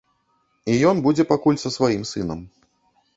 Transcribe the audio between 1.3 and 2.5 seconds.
пакуль са сваім сынам.